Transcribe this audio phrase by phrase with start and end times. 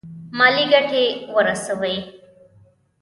[0.37, 1.03] مالي ګټي
[1.33, 1.95] ورسوي.